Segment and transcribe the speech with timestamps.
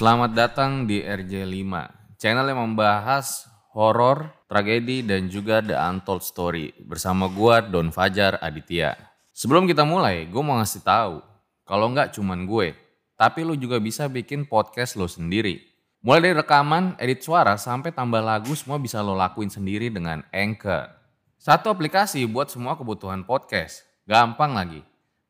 [0.00, 1.68] Selamat datang di RJ5,
[2.16, 3.44] channel yang membahas
[3.76, 8.96] horor, tragedi, dan juga The Untold Story bersama gua Don Fajar Aditya.
[9.36, 11.20] Sebelum kita mulai, gue mau ngasih tahu
[11.68, 12.72] kalau nggak cuman gue,
[13.12, 15.60] tapi lu juga bisa bikin podcast lo sendiri.
[16.00, 20.88] Mulai dari rekaman, edit suara, sampai tambah lagu semua bisa lo lakuin sendiri dengan Anchor.
[21.36, 23.84] Satu aplikasi buat semua kebutuhan podcast.
[24.08, 24.80] Gampang lagi.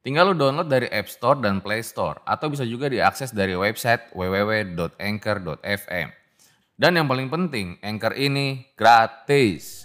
[0.00, 4.16] Tinggal lu download dari App Store dan Play Store atau bisa juga diakses dari website
[4.16, 6.08] www.anchor.fm.
[6.80, 9.84] Dan yang paling penting, Anchor ini gratis.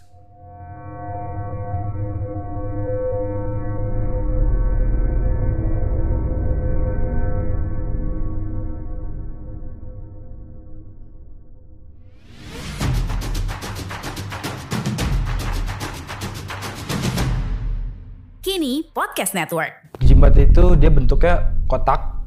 [18.39, 19.85] Kini Podcast Network.
[20.25, 21.35] Jimbat itu dia bentuknya
[21.69, 22.17] kotak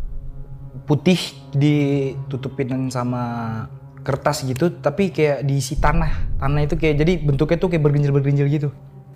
[0.86, 1.18] putih
[1.50, 3.22] ditutupin sama
[4.06, 6.38] kertas gitu tapi kayak diisi tanah.
[6.38, 8.68] Tanah itu kayak jadi bentuknya tuh kayak bergenjil-bergenjil gitu.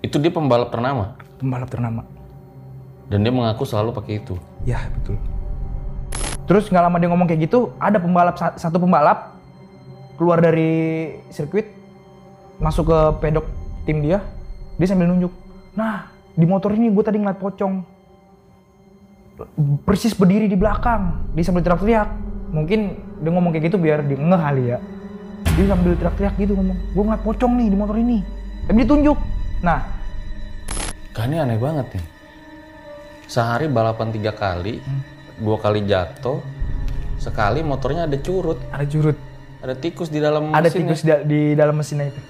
[0.03, 2.03] Itu dia pembalap ternama Pembalap ternama.
[3.07, 4.35] dan dia mengaku selalu pakai itu.
[4.67, 5.15] Ya, betul.
[6.51, 9.37] Terus nggak lama dia ngomong kayak gitu, ada pembalap sa- satu pembalap
[10.19, 11.71] keluar dari sirkuit
[12.59, 13.47] masuk ke pedok
[13.87, 14.25] tim dia,
[14.75, 15.31] dia sambil nunjuk.
[15.77, 17.85] Nah, di motor ini gue tadi ngeliat pocong.
[19.83, 22.09] Persis berdiri di belakang, dia sambil teriak-teriak.
[22.53, 22.81] Mungkin
[23.19, 24.79] dia ngomong kayak gitu biar dia ngeh kali ya.
[25.53, 28.19] Dia sambil teriak-teriak gitu ngomong, gue ngeliat pocong nih di motor ini.
[28.63, 29.19] Tapi ditunjuk.
[29.61, 29.81] Nah,
[31.13, 32.05] Kan ini aneh banget nih.
[33.27, 34.81] Sehari balapan tiga kali,
[35.37, 36.41] dua kali jatuh,
[37.17, 39.17] sekali motornya ada curut, ada curut.
[39.61, 40.91] ada tikus di dalam Ada mesinnya.
[40.91, 42.21] tikus da- di dalam mesinnya itu.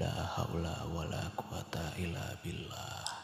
[0.00, 3.21] La haula wala quwata illa billah.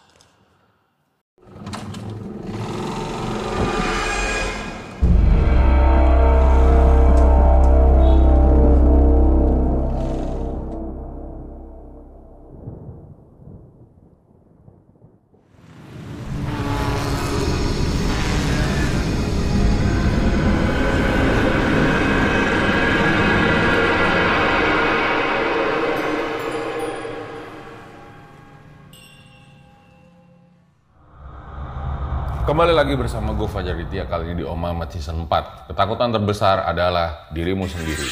[32.58, 35.70] Kembali lagi bersama gue Fajar Ditya kali ini di Om Mamat Season 4.
[35.70, 38.02] Ketakutan terbesar adalah dirimu sendiri.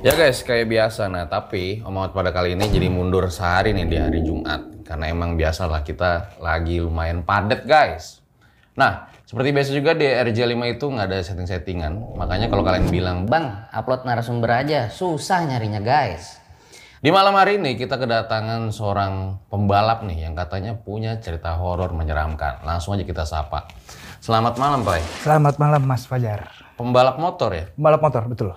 [0.00, 1.12] Ya guys, kayak biasa.
[1.12, 4.80] Nah, tapi Om Mamat pada kali ini jadi mundur sehari nih di hari Jumat.
[4.80, 8.24] Karena emang biasalah kita lagi lumayan padat guys.
[8.80, 12.14] Nah, seperti biasa juga di RJ5 itu nggak ada setting-settingan.
[12.14, 16.38] Makanya kalau kalian bilang, Bang, upload narasumber aja, susah nyarinya guys.
[17.02, 22.62] di malam hari ini kita kedatangan seorang pembalap nih yang katanya punya cerita horor menyeramkan.
[22.62, 23.66] Langsung aja kita sapa.
[24.22, 25.02] Selamat malam, Pak.
[25.22, 26.46] Selamat malam Mas Fajar.
[26.78, 27.66] Pembalap motor ya?
[27.74, 28.48] Balap motor, betul.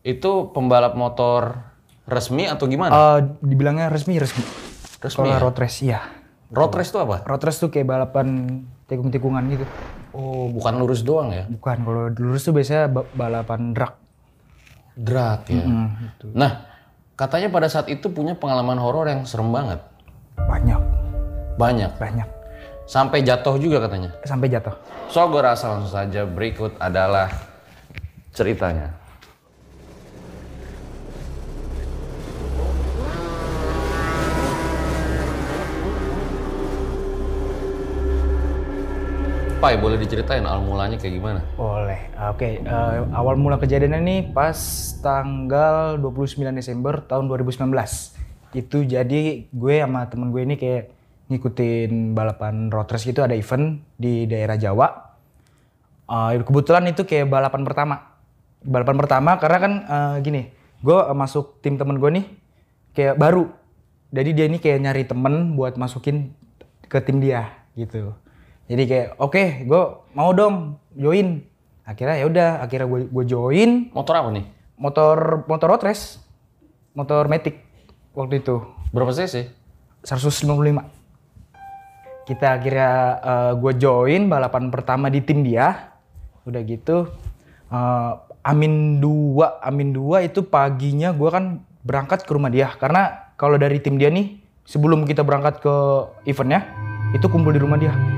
[0.00, 1.68] Itu pembalap motor
[2.08, 3.20] resmi atau gimana?
[3.20, 4.40] Eh, dibilangnya resmi, resmi.
[5.04, 5.40] resmi Kalau ya?
[5.40, 6.00] road race, iya.
[6.48, 7.24] Road race itu apa?
[7.28, 9.64] Road race tuh kayak balapan tikung-tikungan gitu.
[10.14, 11.44] Oh, bukan lurus doang ya?
[11.50, 13.94] Bukan, kalau lurus tuh biasanya ba- balapan drag.
[14.94, 15.66] Drag ya.
[16.30, 16.70] Nah,
[17.18, 19.82] katanya pada saat itu punya pengalaman horor yang serem banget.
[20.38, 20.78] Banyak,
[21.58, 21.90] Banyak.
[21.98, 22.28] banyak.
[22.86, 24.14] Sampai jatuh juga katanya.
[24.22, 24.76] Sampai jatuh.
[25.10, 27.26] So, gue rasa langsung saja berikut adalah
[28.30, 28.94] ceritanya.
[39.64, 41.40] Pai, boleh diceritain awal mulanya kayak gimana?
[41.56, 42.12] Boleh.
[42.28, 44.52] Oke, eh, awal mula kejadiannya nih pas
[45.00, 48.12] tanggal 29 Desember tahun 2019.
[48.52, 50.92] Itu jadi gue sama temen gue ini kayak
[51.32, 55.16] ngikutin balapan road race gitu ada event di daerah Jawa.
[56.12, 58.20] Eh, kebetulan itu kayak balapan pertama.
[58.60, 60.42] Balapan pertama karena kan eh, gini,
[60.84, 62.26] gue masuk tim temen gue nih
[62.92, 63.48] kayak baru.
[64.12, 66.36] Jadi dia ini kayak nyari temen buat masukin
[66.84, 67.48] ke tim dia
[67.80, 68.12] gitu.
[68.64, 69.82] Jadi kayak oke, gue
[70.16, 71.44] mau dong join.
[71.84, 74.46] Akhirnya ya udah, akhirnya gue gue join Motor apa nih?
[74.74, 76.18] motor motor road race,
[76.96, 77.62] motor Matic
[78.16, 78.58] waktu itu
[78.94, 79.50] Berapa cc?
[80.06, 80.54] 155.
[82.30, 82.92] Kita akhirnya
[83.58, 85.90] gue join balapan pertama di tim dia.
[86.46, 87.10] Udah gitu
[87.74, 88.12] eh,
[88.46, 92.70] Amin 2, Amin 2 itu paginya gue kan berangkat ke rumah dia.
[92.78, 95.74] Karena kalau dari tim dia nih, sebelum kita berangkat ke
[96.30, 96.62] eventnya,
[97.10, 98.13] itu kumpul di rumah dia.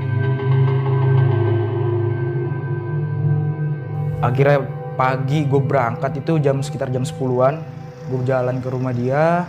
[4.17, 4.65] Akhirnya
[4.97, 7.61] pagi gue berangkat itu jam sekitar jam 10-an.
[8.09, 9.45] Gue jalan ke rumah dia,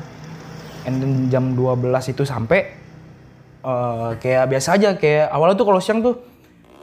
[0.85, 2.73] and then jam 12 itu sampai
[3.65, 6.20] eh, kayak biasa aja kayak awalnya tuh kalau siang tuh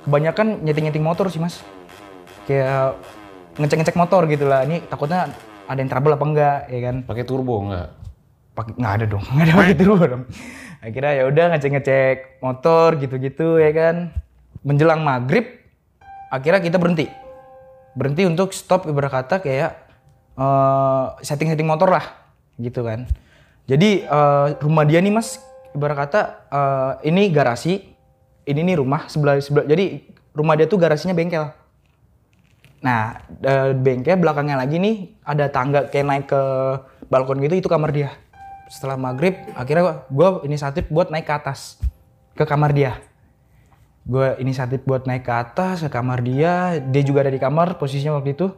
[0.06, 1.66] kebanyakan nyeting-nyeting motor sih mas
[2.46, 3.02] kayak
[3.58, 5.34] ngecek-ngecek motor gitu lah ini takutnya
[5.66, 7.90] ada yang trouble apa enggak ya kan Pakai turbo enggak?
[8.56, 10.24] pakai nggak ada dong nggak ada pakai turbo dong
[10.80, 13.96] akhirnya ya udah ngecek-ngecek motor gitu-gitu ya kan
[14.62, 15.44] menjelang maghrib
[16.30, 17.25] akhirnya kita berhenti
[17.96, 19.72] berhenti untuk stop ibarat kata kayak
[20.38, 22.06] eh, setting-setting motor lah
[22.62, 23.10] gitu kan
[23.66, 25.42] jadi eh, rumah dia nih mas
[25.74, 26.22] ibarat kata
[26.52, 27.82] eh, ini garasi
[28.46, 30.06] ini nih rumah sebelah sebelah jadi
[30.36, 31.50] rumah dia tuh garasinya bengkel
[32.86, 36.42] Nah, eh, bengkel belakangnya lagi nih ada tangga kayak naik ke
[37.10, 38.14] balkon gitu itu kamar dia.
[38.70, 41.82] Setelah maghrib akhirnya gue inisiatif buat naik ke atas
[42.38, 43.02] ke kamar dia.
[44.06, 46.78] Gue inisiatif buat naik ke atas ke kamar dia.
[46.78, 48.54] Dia juga ada di kamar posisinya waktu itu.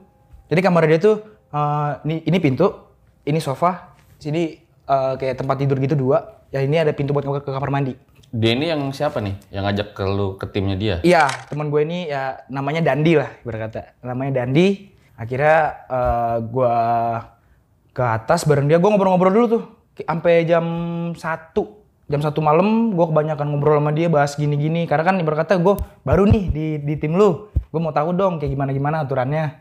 [0.51, 1.23] Jadi kamar dia tuh
[1.55, 2.67] eh, ini ini pintu,
[3.23, 6.43] ini sofa, sini eh, kayak tempat tidur gitu dua.
[6.51, 7.95] Ya ini ada pintu buat ke, ke kamar mandi.
[8.27, 9.39] Dia ini yang siapa nih?
[9.55, 10.95] Yang ngajak ke lu ke timnya dia?
[10.99, 13.95] Iya, teman gue ini ya namanya Dandi lah berkata.
[14.03, 14.91] Namanya Dandi.
[15.15, 16.75] Akhirnya eh, gue
[17.95, 18.83] ke atas bareng dia.
[18.83, 19.63] Gue ngobrol-ngobrol dulu tuh.
[20.03, 20.67] Sampai jam
[21.15, 21.76] 1.
[22.07, 24.87] Jam satu malam gue kebanyakan ngobrol sama dia bahas gini-gini.
[24.87, 25.75] Karena kan berkata gue
[26.07, 27.51] baru nih di, di tim lu.
[27.67, 29.59] Gue mau tahu dong kayak gimana-gimana aturannya.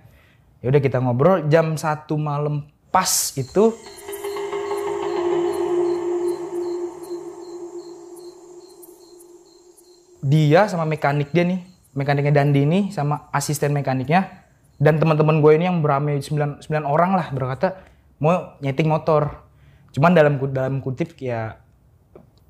[0.63, 3.75] Ya udah kita ngobrol jam satu malam pas itu
[10.23, 11.61] dia sama mekanik dia nih,
[11.95, 14.47] mekaniknya Dandi ini sama asisten mekaniknya
[14.79, 17.83] dan teman-teman gue ini yang beramai 9, 9 orang lah berkata
[18.23, 19.45] mau nyeting motor.
[19.91, 21.66] Cuman dalam dalam kutip ya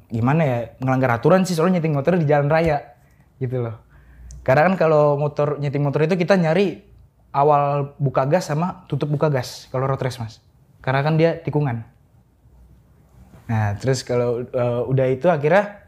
[0.06, 2.96] gimana ya melanggar aturan sih soalnya nyeting motor di jalan raya
[3.42, 3.76] gitu loh.
[4.46, 6.82] Karena kan kalau motor nyeting motor itu kita nyari
[7.34, 10.38] awal buka gas sama tutup buka gas kalau road race mas.
[10.80, 11.82] Karena kan dia tikungan.
[13.50, 15.86] Nah terus kalau eh, udah itu akhirnya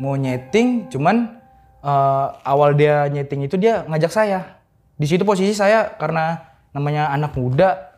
[0.00, 1.36] mau nyeting cuman
[1.84, 4.60] eh, awal dia nyeting itu dia ngajak saya
[4.96, 6.40] di situ posisi saya karena
[6.76, 7.90] namanya anak muda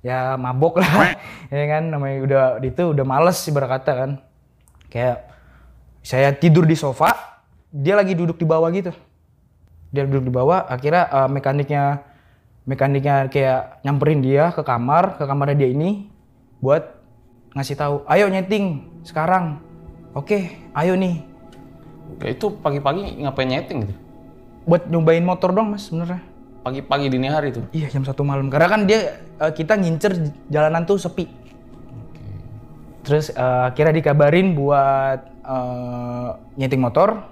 [0.00, 1.16] ya mabok lah
[1.52, 4.10] ya kan namanya udah itu udah males sih berkata kan
[4.90, 5.30] kayak
[6.04, 7.40] saya tidur di sofa
[7.70, 8.90] dia lagi duduk di bawah gitu.
[9.94, 11.82] Dia duduk di bawah akhirnya eh, mekaniknya
[12.66, 16.10] mekaniknya kayak nyamperin dia ke kamar ke kamarnya dia ini
[16.60, 17.00] buat
[17.56, 19.62] ngasih tahu ayo nyeting sekarang.
[20.12, 21.22] Oke ayo nih.
[22.20, 23.94] Ya, itu pagi-pagi ngapain nyeting gitu?
[24.68, 26.20] buat nyobain motor dong mas sebenarnya.
[26.60, 27.64] Pagi-pagi dini hari tuh.
[27.72, 28.52] iya jam satu malam.
[28.52, 30.12] Karena kan dia eh, kita ngincer
[30.52, 31.24] jalanan tuh sepi
[33.04, 36.28] terus eh, akhirnya dikabarin buat eh,
[36.60, 37.26] nyeting motor.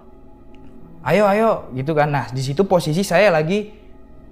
[1.07, 2.11] Ayo ayo gitu kan.
[2.11, 3.71] Nah di situ posisi saya lagi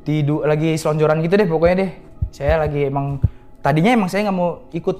[0.03, 1.91] tidur lagi selonjoran gitu deh pokoknya deh.
[2.35, 3.23] Saya lagi emang
[3.65, 4.99] tadinya emang saya nggak mau ikut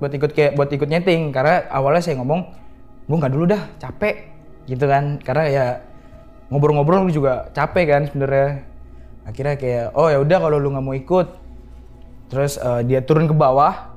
[0.00, 1.30] buat ikut kayak buat ikut nyeting.
[1.32, 2.40] Karena awalnya saya ngomong
[3.06, 4.28] gue nggak dulu dah capek
[4.66, 5.22] gitu kan.
[5.22, 5.66] Karena ya
[6.50, 8.66] ngobrol-ngobrol juga capek kan sebenarnya.
[9.24, 11.26] Akhirnya kayak oh ya udah kalau lu nggak mau ikut.
[12.30, 13.89] Terus eh, dia turun ke bawah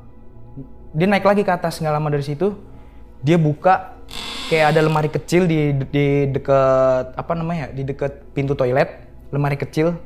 [0.93, 2.53] dia naik lagi ke atas nggak lama dari situ
[3.23, 3.97] dia buka
[4.51, 9.01] kayak ada lemari kecil di di deket apa namanya di deket pintu toilet
[9.33, 9.97] lemari kecil.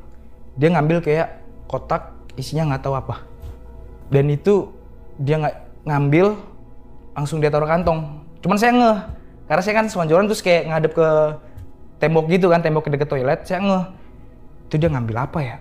[0.56, 3.20] Dia ngambil kayak kotak isinya nggak tahu apa.
[4.08, 4.72] Dan itu
[5.20, 6.38] dia nggak ngambil
[7.12, 8.24] langsung dia taruh kantong.
[8.40, 8.98] Cuman saya ngeh
[9.50, 11.08] karena saya kan selonjoran terus kayak ngadep ke
[11.98, 13.84] tembok gitu kan tembok ke deket toilet saya ngeh.
[14.70, 15.56] Itu dia ngambil apa ya?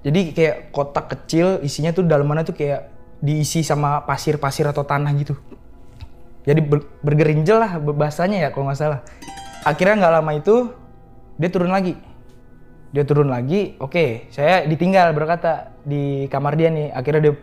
[0.00, 2.88] Jadi kayak kotak kecil isinya tuh dalamannya tuh kayak
[3.20, 5.36] diisi sama pasir-pasir atau tanah gitu.
[6.48, 9.00] Jadi ber- bergerinjel lah bahasanya ya kalau nggak salah.
[9.62, 10.72] Akhirnya nggak lama itu
[11.36, 11.94] dia turun lagi.
[12.90, 16.88] Dia turun lagi oke saya ditinggal berkata di kamar dia nih.
[16.96, 17.34] Akhirnya dia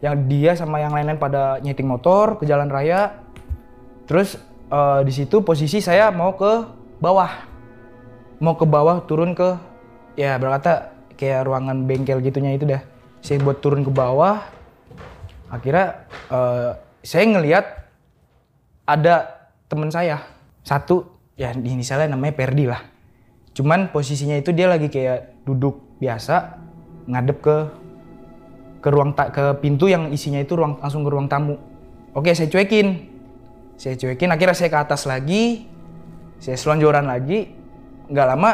[0.00, 3.20] yang dia sama yang lain-lain pada nyeting motor ke jalan raya.
[4.08, 4.40] Terus
[4.72, 6.64] eh, di situ posisi saya mau ke
[6.96, 7.44] bawah.
[8.40, 9.56] Mau ke bawah turun ke
[10.16, 12.80] ya berkata kayak ruangan bengkel gitunya itu dah.
[13.20, 14.55] Saya buat turun ke bawah
[15.50, 16.70] akhirnya eh,
[17.06, 17.66] saya ngelihat
[18.86, 20.22] ada teman saya.
[20.66, 21.06] Satu
[21.38, 22.82] ya inisialnya namanya Perdi lah.
[23.54, 26.58] Cuman posisinya itu dia lagi kayak duduk biasa
[27.06, 27.56] ngadep ke
[28.82, 31.58] ke ruang ta- ke pintu yang isinya itu ruang langsung ke ruang tamu.
[32.14, 33.14] Oke saya cuekin.
[33.76, 35.70] Saya cuekin akhirnya saya ke atas lagi.
[36.42, 37.54] Saya selonjoran lagi.
[38.10, 38.50] Nggak lama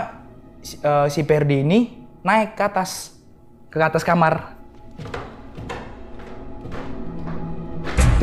[0.60, 1.78] si, eh, si Perdi ini
[2.22, 3.16] naik ke atas
[3.72, 4.60] ke atas kamar.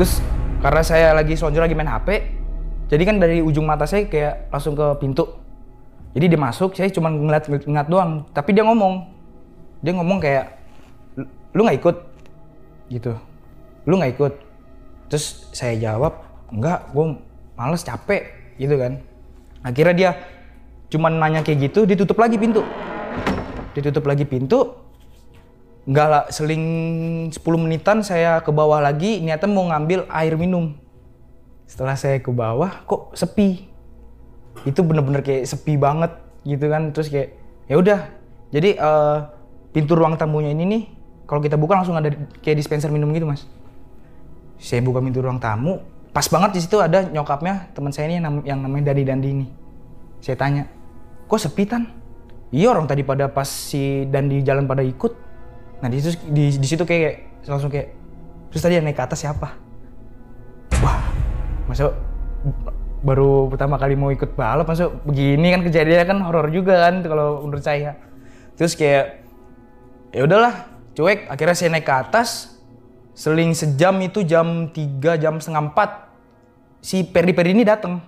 [0.00, 0.16] Terus
[0.64, 2.08] karena saya lagi selonjor lagi main HP,
[2.88, 5.28] jadi kan dari ujung mata saya kayak langsung ke pintu.
[6.16, 8.24] Jadi dia masuk, saya cuma ngeliat ngeliat doang.
[8.32, 9.04] Tapi dia ngomong,
[9.84, 10.56] dia ngomong kayak,
[11.52, 11.96] lu nggak ikut,
[12.88, 13.12] gitu.
[13.84, 14.32] Lu nggak ikut.
[15.12, 16.16] Terus saya jawab,
[16.48, 17.20] enggak, gue
[17.52, 19.04] males capek, gitu kan.
[19.60, 20.10] Akhirnya dia
[20.88, 22.64] cuman nanya kayak gitu, ditutup lagi pintu.
[23.76, 24.80] Ditutup lagi pintu,
[25.90, 26.64] nggak lah, seling
[27.34, 30.78] 10 menitan saya ke bawah lagi, niatnya mau ngambil air minum.
[31.66, 33.66] Setelah saya ke bawah, kok sepi.
[34.62, 36.14] Itu bener-bener kayak sepi banget
[36.46, 36.94] gitu kan.
[36.94, 37.34] Terus kayak,
[37.66, 38.00] ya udah.
[38.54, 39.18] Jadi eh,
[39.74, 40.82] pintu ruang tamunya ini nih,
[41.26, 42.10] kalau kita buka langsung ada
[42.42, 43.46] kayak dispenser minum gitu mas.
[44.62, 45.82] Saya buka pintu ruang tamu,
[46.14, 49.46] pas banget di situ ada nyokapnya teman saya ini yang, yang namanya Dadi Dandi ini.
[50.22, 50.66] Saya tanya,
[51.26, 51.86] kok sepi tan?
[52.50, 55.29] Iya orang tadi pada pas si Dandi jalan pada ikut.
[55.80, 57.92] Nah di situ di, di situ kayak langsung kayak
[58.52, 59.56] terus tadi yang naik ke atas siapa?
[60.80, 61.00] Wah,
[61.68, 61.92] masuk
[63.00, 67.44] baru pertama kali mau ikut balap masuk begini kan kejadiannya kan horor juga kan kalau
[67.48, 67.96] menurut saya.
[68.60, 69.24] Terus kayak
[70.12, 72.60] ya udahlah cuek akhirnya saya naik ke atas
[73.14, 78.00] seling sejam itu jam 3 jam setengah 4 si Perdi Perdi ini datang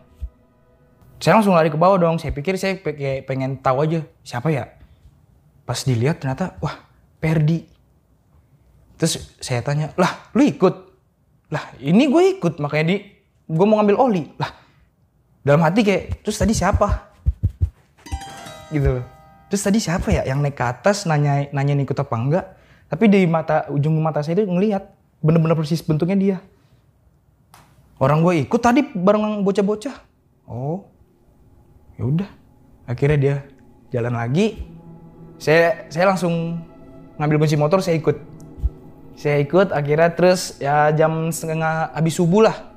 [1.23, 4.67] saya langsung lari ke bawah dong saya pikir saya kayak pengen tahu aja siapa ya
[5.63, 6.92] pas dilihat ternyata wah
[7.23, 7.63] Perdi
[8.99, 10.75] terus saya tanya lah lu ikut
[11.55, 12.97] lah ini gue ikut makanya di
[13.47, 14.51] gue mau ngambil oli lah
[15.47, 17.13] dalam hati kayak terus tadi siapa
[18.73, 19.07] gitu loh.
[19.53, 22.47] Terus tadi siapa ya yang naik ke atas nanya nanya ikut apa enggak?
[22.89, 24.89] Tapi di mata ujung mata saya itu ngelihat
[25.21, 26.37] bener-bener persis bentuknya dia.
[28.01, 29.95] Orang gue ikut tadi bareng bocah-bocah.
[30.49, 30.89] Oh,
[32.01, 32.31] ya udah.
[32.89, 33.37] Akhirnya dia
[33.95, 34.59] jalan lagi.
[35.39, 36.65] Saya saya langsung
[37.23, 38.19] ngambil kunci motor saya ikut.
[39.15, 42.75] Saya ikut akhirnya terus ya jam setengah habis subuh lah.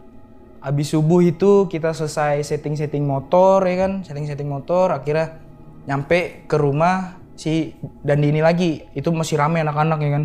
[0.62, 5.42] Habis subuh itu kita selesai setting-setting motor ya kan, setting-setting motor akhirnya
[5.90, 7.74] nyampe ke rumah si
[8.06, 8.86] Dandi ini lagi.
[8.94, 10.24] Itu masih rame anak-anak ya kan.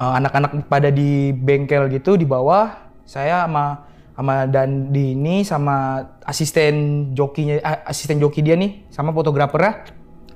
[0.00, 2.72] Eh, anak-anak pada di bengkel gitu di bawah.
[3.04, 3.84] Saya sama
[4.16, 9.92] sama Dandi ini sama asisten jokinya eh, asisten joki dia nih sama fotografernya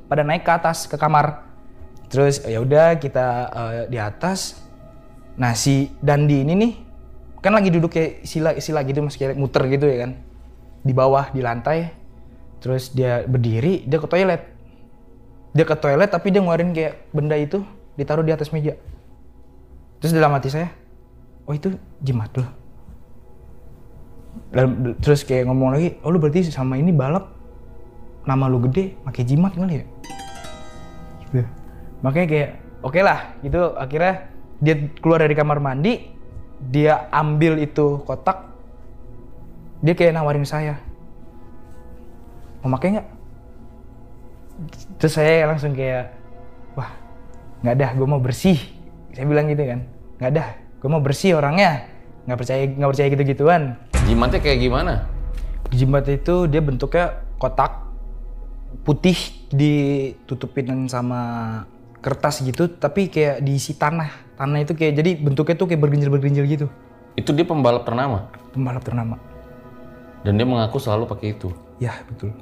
[0.09, 1.46] pada naik ke atas ke kamar.
[2.07, 4.61] Terus ya udah kita eh, di atas.
[5.37, 6.73] Nah si Dandi ini nih
[7.45, 10.19] kan lagi duduk kayak sila sila gitu mas kayak muter gitu ya kan
[10.83, 11.91] di bawah di lantai.
[12.63, 14.43] Terus dia berdiri dia ke toilet.
[15.53, 17.63] Dia ke toilet tapi dia ngeluarin kayak benda itu
[17.97, 18.77] ditaruh di atas meja.
[20.01, 20.69] Terus dalam hati saya,
[21.49, 21.73] oh itu
[22.05, 22.49] jimat loh.
[24.53, 27.33] Dalam- terus kayak ngomong lagi, oh lu berarti sama ini balap
[28.29, 29.85] nama lu gede, pakai jimat kali ya?
[32.05, 32.51] Makanya kayak
[32.85, 34.29] oke lah gitu akhirnya
[34.61, 36.09] dia keluar dari kamar mandi,
[36.73, 38.49] dia ambil itu kotak,
[39.85, 40.81] dia kayak nawarin saya,
[42.65, 43.09] mau pakai nggak?
[44.97, 46.17] Terus saya langsung kayak,
[46.73, 46.89] wah
[47.61, 48.57] nggak dah, gue mau bersih.
[49.13, 49.81] Saya bilang gitu kan,
[50.17, 51.85] nggak dah, gue mau bersih orangnya,
[52.25, 53.63] nggak percaya nggak percaya gitu gituan.
[54.09, 54.95] Jimatnya kayak gimana?
[55.69, 57.85] Jimat itu dia bentuknya kotak
[58.89, 59.17] putih
[59.53, 61.65] ditutupin sama
[62.01, 64.11] kertas gitu, tapi kayak diisi tanah.
[64.37, 66.67] Tanah itu kayak jadi bentuknya tuh kayak bergenjil-bergenjil gitu.
[67.17, 69.17] Itu dia pembalap ternama Pembalap ternama.
[70.21, 71.49] dan dia mengaku selalu pakai itu.
[71.79, 72.35] Ya betul.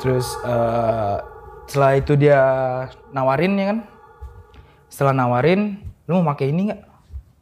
[0.00, 1.16] Terus eh,
[1.64, 2.40] setelah itu dia
[3.14, 3.78] nawarin ya kan.
[4.88, 6.80] Setelah nawarin, lu mau pakai ini nggak?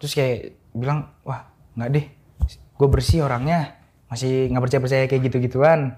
[0.01, 0.39] Terus kayak
[0.73, 1.47] bilang, wah
[1.77, 2.07] nggak deh,
[2.53, 3.77] gue bersih orangnya,
[4.09, 5.97] masih nggak percaya percaya kayak gitu gituan.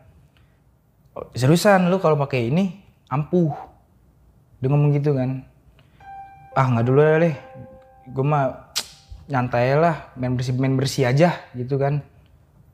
[1.34, 3.54] Seriusan lu kalau pakai ini ampuh.
[4.58, 5.46] Dia ngomong gitu kan.
[6.58, 7.36] Ah nggak dulu ya deh.
[8.10, 8.74] Gue mah
[9.30, 12.02] nyantai lah, main bersih main bersih aja gitu kan.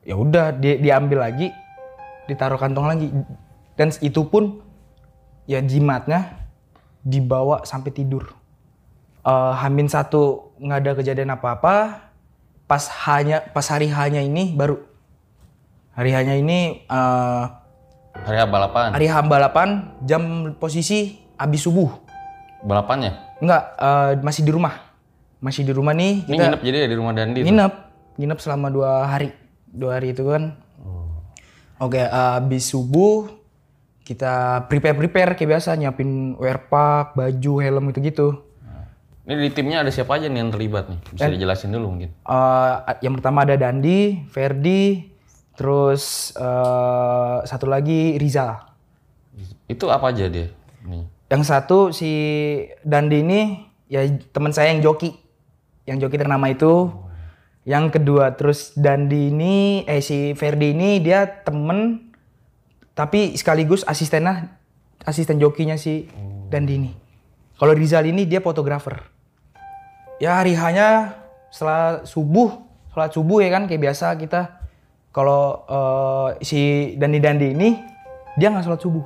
[0.01, 1.53] Ya udah dia diambil lagi,
[2.25, 3.07] ditaruh kantong lagi.
[3.77, 4.59] Dan itu pun
[5.45, 6.49] ya jimatnya
[7.05, 8.40] dibawa sampai tidur.
[9.21, 12.09] Eh, Hamin satu nggak ada kejadian apa-apa.
[12.65, 14.79] Pas hanya pas hari hanya ini baru
[15.93, 17.43] hari hanya ini eh,
[18.11, 18.87] Hari H balapan.
[18.91, 19.69] hari H balapan
[20.03, 21.89] jam posisi habis subuh.
[22.65, 23.39] Balapannya?
[23.43, 24.73] Enggak, eh, masih di rumah.
[25.41, 27.47] Masih di rumah nih Ini kita nginep jadi ya di rumah Dandi tuh?
[27.49, 27.73] nginep.
[28.21, 29.29] Nginep selama dua hari.
[29.69, 30.57] Dua hari itu kan.
[31.81, 33.29] Oke, eh, habis subuh
[34.01, 38.49] kita prepare-prepare kayak biasa nyiapin wear pack, baju, helm gitu-gitu.
[39.21, 40.99] Ini di timnya ada siapa aja nih yang terlibat nih?
[41.13, 42.09] Bisa dijelasin dulu mungkin.
[42.09, 42.75] Eh,
[43.05, 45.13] yang pertama ada Dandi, Ferdi,
[45.53, 48.57] terus eh, satu lagi Rizal.
[49.69, 50.49] Itu apa aja dia?
[50.89, 51.05] Nih.
[51.29, 52.11] Yang satu si
[52.81, 53.41] Dandi ini
[53.85, 55.13] ya teman saya yang joki,
[55.85, 56.89] yang joki ternama itu.
[57.61, 62.09] Yang kedua terus Dandi ini, eh si Ferdi ini dia temen
[62.97, 64.57] tapi sekaligus asistennya,
[65.05, 66.09] asisten jokinya si
[66.49, 66.91] Dandi ini.
[67.61, 69.10] Kalau Rizal ini dia fotografer.
[70.21, 71.17] Ya hari hanya
[71.49, 72.61] setelah subuh,
[72.93, 74.61] sholat subuh ya kan kayak biasa kita.
[75.09, 77.69] Kalau eh, si Dandi Dandi ini
[78.37, 79.01] dia nggak sholat subuh.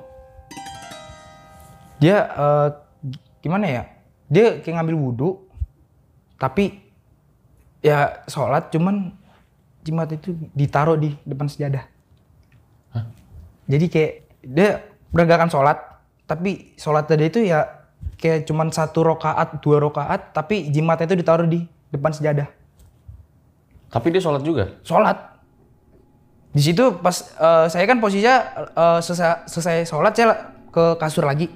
[2.04, 2.68] Dia eh,
[3.40, 3.84] gimana ya?
[4.28, 5.30] Dia kayak ngambil wudhu
[6.36, 6.84] tapi
[7.80, 9.16] ya sholat cuman
[9.88, 11.88] jimat itu ditaruh di depan sejadah.
[13.72, 14.84] Jadi kayak dia
[15.16, 15.80] menegakkan sholat
[16.28, 17.85] tapi sholat tadi itu ya
[18.16, 22.48] kayak cuman satu rokaat dua rokaat tapi jimatnya itu ditaruh di depan sejadah.
[23.92, 24.76] Tapi dia sholat juga.
[24.84, 25.40] sholat.
[26.56, 28.36] Di situ pas eh, saya kan posisinya
[28.76, 31.48] eh, selesai, selesai sholat saya ke kasur lagi.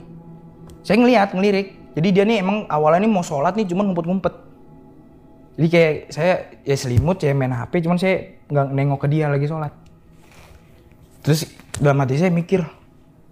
[0.83, 1.75] Saya ngelihat ngelirik.
[1.99, 4.33] Jadi dia nih emang awalnya nih mau sholat nih cuman ngumpet-ngumpet.
[5.59, 9.47] Jadi kayak saya ya selimut ya main HP cuman saya nggak nengok ke dia lagi
[9.51, 9.73] sholat.
[11.19, 12.63] Terus dalam hati saya mikir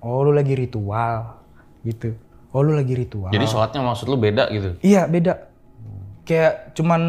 [0.04, 1.40] oh lu lagi ritual
[1.88, 2.16] gitu
[2.58, 4.82] oh lu lagi ritual Jadi sholatnya maksud lu beda gitu.
[4.82, 5.46] Iya beda.
[6.26, 7.02] Kayak cuman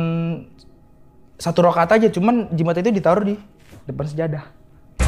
[1.40, 3.34] satu rokaat aja, cuman jimat itu ditaruh di
[3.88, 4.44] depan sejadah.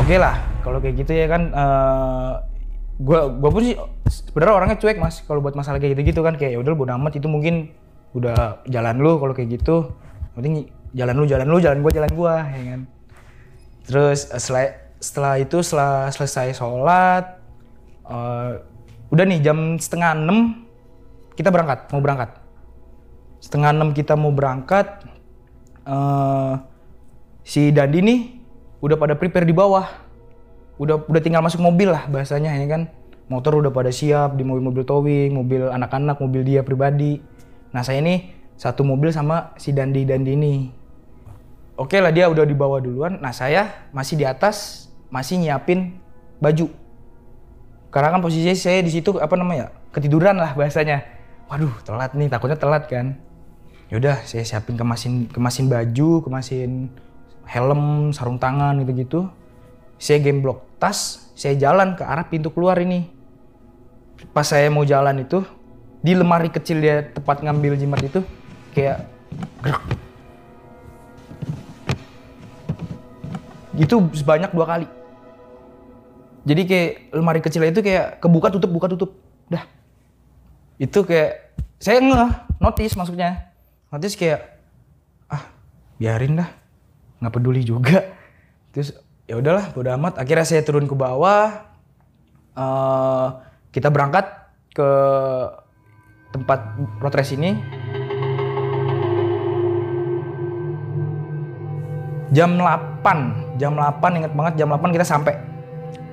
[0.00, 2.32] Oke lah, kalau kayak gitu ya kan, eh
[3.02, 3.76] gua gua pun sih
[4.08, 5.20] sebenarnya orangnya cuek mas.
[5.26, 7.74] Kalau buat masalah kayak gitu-gitu kan kayak udah bodo amat itu mungkin
[8.16, 9.92] udah jalan lu kalau kayak gitu.
[10.32, 12.80] Penting jalan lu, jalan lu, jalan gua, jalan gua, ya kan.
[13.84, 14.64] Terus eh, setelah
[15.02, 17.24] setelah itu setelah selesai sholat,
[18.06, 18.50] eh,
[19.10, 20.66] udah nih jam setengah enam
[21.34, 22.30] kita berangkat, mau berangkat.
[23.40, 25.06] Setengah enam kita mau berangkat,
[25.88, 26.54] eh
[27.40, 28.20] si Dandi nih
[28.84, 29.86] udah pada prepare di bawah.
[30.80, 32.88] Udah udah tinggal masuk mobil lah bahasanya ya kan.
[33.30, 37.22] Motor udah pada siap di mobil-mobil towing, mobil anak-anak, mobil dia pribadi.
[37.70, 40.54] Nah saya ini satu mobil sama si Dandi Dandi ini.
[41.78, 43.22] Oke lah dia udah dibawa duluan.
[43.22, 45.96] Nah saya masih di atas, masih nyiapin
[46.42, 46.68] baju.
[47.90, 51.02] Karena kan posisinya saya di situ apa namanya ketiduran lah bahasanya.
[51.50, 53.18] Waduh telat nih, takutnya telat kan.
[53.90, 56.86] Yaudah saya siapin kemasin kemasin baju, kemasin
[57.50, 59.26] helm, sarung tangan gitu-gitu.
[59.98, 63.10] Saya gemblok tas, saya jalan ke arah pintu keluar ini.
[64.30, 65.42] Pas saya mau jalan itu,
[66.00, 68.22] di lemari kecil dia tempat ngambil jimat itu
[68.70, 69.04] kayak
[69.66, 69.82] gerak.
[73.74, 74.99] Itu sebanyak dua kali.
[76.40, 79.10] Jadi kayak lemari kecil itu kayak kebuka tutup buka tutup.
[79.52, 79.64] Dah.
[80.80, 83.52] Itu kayak saya ngeh, notice maksudnya.
[83.92, 84.60] Notice kayak
[85.28, 85.44] ah,
[86.00, 86.50] biarin dah.
[87.20, 88.00] nggak peduli juga.
[88.72, 88.96] Terus
[89.28, 90.16] ya udahlah, bodo amat.
[90.16, 91.68] Akhirnya saya turun ke bawah.
[92.56, 93.26] Eh,
[93.76, 94.24] kita berangkat
[94.72, 94.90] ke
[96.32, 96.60] tempat
[97.04, 97.60] road ini.
[102.30, 105.49] Jam 8, jam 8 inget banget jam 8 kita sampai.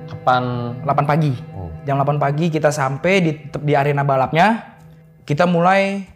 [0.08, 0.74] Kapan?
[0.82, 1.32] 8 pagi.
[1.52, 1.68] Oh.
[1.84, 3.32] Jam 8 pagi kita sampai di
[3.64, 4.76] di arena balapnya.
[5.28, 6.08] Kita mulai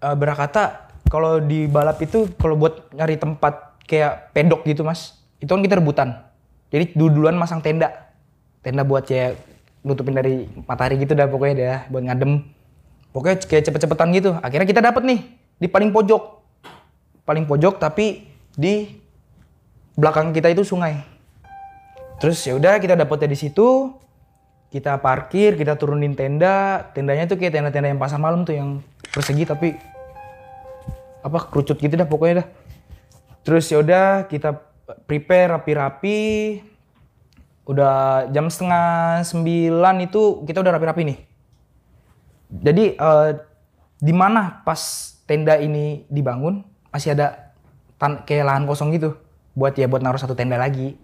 [0.00, 5.48] eh, berkata kalau di balap itu kalau buat nyari tempat kayak pedok gitu mas, itu
[5.48, 6.24] kan kita rebutan.
[6.68, 8.12] Jadi dulu-duluan masang tenda,
[8.60, 9.40] tenda buat kayak
[9.80, 12.44] nutupin dari matahari gitu dah pokoknya dah buat ngadem.
[13.08, 14.30] Pokoknya kayak cepet-cepetan gitu.
[14.44, 15.20] Akhirnya kita dapat nih
[15.56, 16.22] di paling pojok,
[17.24, 19.00] paling pojok tapi di
[19.96, 21.17] belakang kita itu sungai.
[22.18, 23.94] Terus ya udah kita dapetnya di situ,
[24.74, 26.90] kita parkir, kita turunin tenda.
[26.90, 28.82] Tendanya tuh kayak tenda-tenda yang pasar malam tuh yang
[29.14, 29.78] persegi tapi
[31.22, 32.48] apa kerucut gitu dah pokoknya dah.
[33.46, 34.58] Terus ya udah kita
[35.06, 36.20] prepare rapi-rapi.
[37.68, 41.18] Udah jam setengah sembilan itu kita udah rapi-rapi nih.
[42.48, 43.30] Jadi eh,
[44.00, 44.80] di mana pas
[45.28, 47.52] tenda ini dibangun masih ada
[48.00, 49.20] tan kayak lahan kosong gitu
[49.52, 50.96] buat ya buat naruh satu tenda lagi.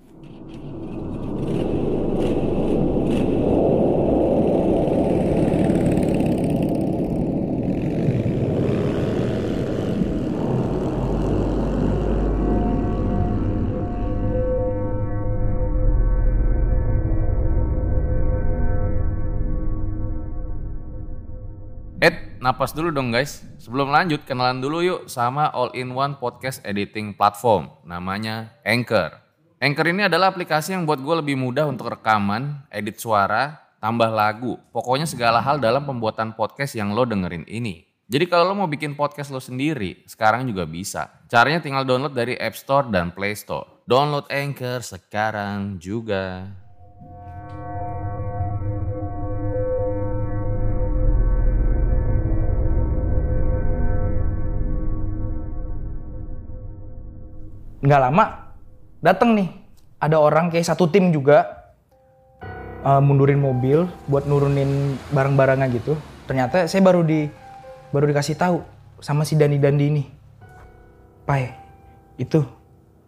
[22.45, 23.41] Napas dulu dong guys.
[23.57, 27.73] Sebelum lanjut, kenalan dulu yuk sama all-in-one podcast editing platform.
[27.89, 29.17] Namanya Anchor.
[29.65, 34.61] Anchor ini adalah aplikasi yang buat gue lebih mudah untuk rekaman, edit suara, tambah lagu.
[34.77, 37.89] Pokoknya segala hal dalam pembuatan podcast yang lo dengerin ini.
[38.05, 41.25] Jadi kalau lo mau bikin podcast lo sendiri, sekarang juga bisa.
[41.33, 43.81] Caranya tinggal download dari App Store dan Play Store.
[43.89, 46.53] Download Anchor sekarang juga.
[57.85, 58.25] Nggak lama
[59.05, 59.49] datang nih.
[60.01, 61.69] Ada orang kayak satu tim juga
[62.81, 65.97] eh, mundurin mobil buat nurunin barang-barangnya gitu.
[66.25, 67.29] Ternyata saya baru di
[67.93, 68.65] baru dikasih tahu
[69.05, 70.05] sama si Dani Dandi ini.
[71.25, 71.53] Pai
[72.17, 72.41] itu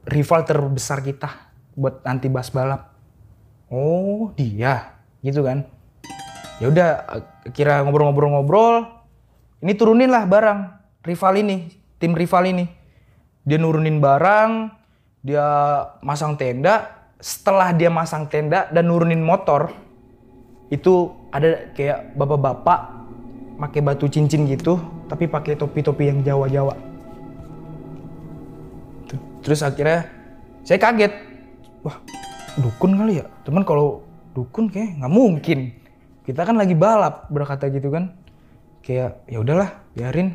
[0.08, 2.92] rival terbesar kita buat nanti bas balap.
[3.72, 4.96] Oh dia?
[5.24, 5.64] Gitu kan?
[6.60, 8.92] Ya udah eh, kira ngobrol-ngobrol-ngobrol
[9.64, 10.60] ini turunin lah barang
[11.04, 12.75] rival ini tim rival ini
[13.46, 14.74] dia nurunin barang,
[15.22, 15.46] dia
[16.02, 16.92] masang tenda.
[17.16, 19.72] Setelah dia masang tenda dan nurunin motor,
[20.68, 22.80] itu ada kayak bapak-bapak
[23.56, 24.76] pakai batu cincin gitu,
[25.08, 26.76] tapi pakai topi-topi yang Jawa-Jawa.
[29.40, 30.10] Terus akhirnya
[30.66, 31.14] saya kaget,
[31.86, 31.96] wah
[32.58, 33.30] dukun kali ya.
[33.46, 34.02] Teman kalau
[34.34, 35.58] dukun kayak nggak mungkin.
[36.26, 38.10] Kita kan lagi balap berkata gitu kan.
[38.82, 40.34] Kayak ya udahlah, biarin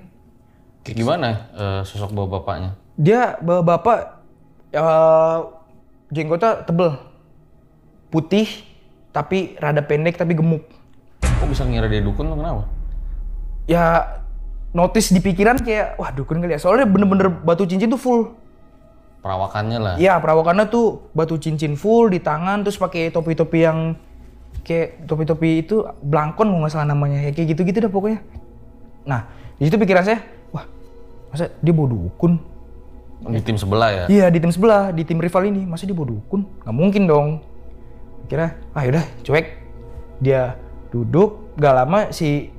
[0.82, 2.72] Kayak gimana eh, sosok bawa bapaknya?
[3.00, 4.24] Dia bapak
[4.72, 4.86] ya
[6.12, 7.00] jenggotnya tebel.
[8.12, 8.48] Putih
[9.16, 10.68] tapi rada pendek tapi gemuk.
[11.24, 12.64] Kok bisa ngira dia dukun lo kenapa?
[13.70, 14.18] ya
[14.72, 16.60] notice di pikiran kayak wah dukun kali ya.
[16.60, 18.22] Soalnya bener-bener batu cincin tuh full.
[19.22, 19.94] Perawakannya lah.
[20.02, 23.94] Iya perawakannya tuh batu cincin full di tangan terus pakai topi-topi yang
[24.66, 27.22] kayak topi-topi itu blangkon kalau nggak salah namanya.
[27.22, 28.20] Ya kayak gitu-gitu dah pokoknya.
[29.06, 30.66] Nah di situ pikiran saya wah
[31.30, 32.42] masa dia bawa dukun
[33.22, 34.04] Di tim sebelah ya?
[34.10, 35.62] Iya di tim sebelah, di tim rival ini.
[35.70, 36.42] Masa dia bawa dukun?
[36.66, 37.28] Nggak mungkin dong.
[38.26, 39.46] Kira, ah yaudah cuek.
[40.22, 40.58] Dia
[40.90, 42.50] duduk, gak lama si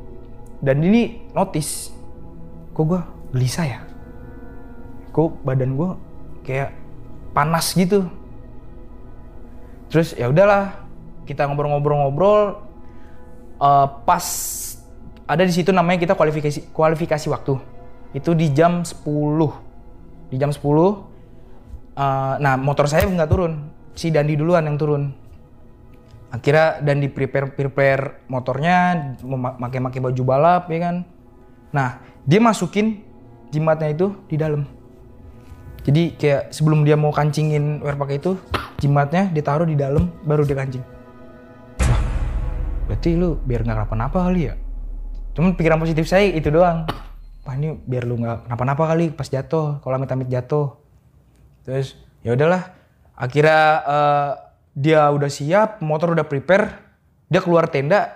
[0.62, 1.90] dan ini notice.
[2.72, 3.00] Kok gue
[3.34, 3.80] gelisah ya?
[5.10, 5.90] Kok badan gue
[6.46, 6.70] kayak
[7.34, 8.06] panas gitu.
[9.90, 10.86] Terus ya udahlah,
[11.26, 12.62] kita ngobrol-ngobrol-ngobrol.
[13.62, 14.26] Eh, pas
[15.26, 17.54] ada di situ namanya kita kualifikasi kualifikasi waktu.
[18.12, 19.71] Itu di jam 10
[20.32, 20.96] di jam 10 uh,
[22.40, 23.68] nah motor saya nggak turun.
[23.92, 25.12] Si Dandi duluan yang turun.
[26.32, 30.96] Akhirnya Dandi prepare prepare motornya memakai pakai baju balap ya kan?
[31.76, 33.04] Nah dia masukin
[33.52, 34.64] jimatnya itu di dalam.
[35.84, 38.40] Jadi kayak sebelum dia mau kancingin wear pakai itu
[38.80, 40.84] jimatnya ditaruh di dalam baru dia kancing.
[42.88, 44.54] Berarti lu biar nggak kenapa-napa kali ya?
[45.36, 46.88] Cuman pikiran positif saya itu doang
[47.42, 50.78] wah ini biar lu nggak kenapa-napa kali pas jatuh kalau amit-amit jatuh.
[51.66, 52.74] Terus ya udahlah.
[53.18, 54.30] Akhirnya uh,
[54.72, 56.80] dia udah siap motor udah prepare
[57.28, 58.08] dia keluar tenda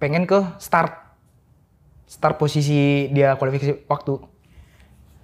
[0.00, 0.92] pengen ke start
[2.06, 4.22] start posisi dia kualifikasi waktu.